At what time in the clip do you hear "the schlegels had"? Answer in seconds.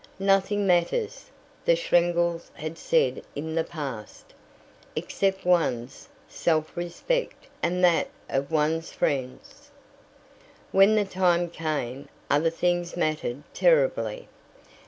1.63-2.75